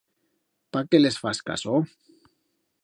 Pa 0.77 0.81
qué 0.95 1.01
les 1.01 1.19
fas 1.25 1.43
caso? 1.51 1.77